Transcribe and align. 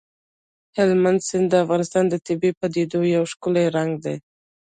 هلمند 0.77 1.19
سیند 1.27 1.47
د 1.51 1.53
افغانستان 1.63 2.03
د 2.09 2.15
طبیعي 2.27 2.53
پدیدو 2.59 2.99
یو 3.15 3.23
ښکلی 3.31 3.65
رنګ 3.77 3.91
دی. 4.05 4.15